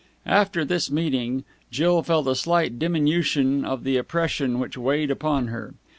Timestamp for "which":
4.57-4.75